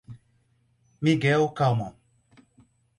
[1.03, 1.93] Miguel Calmon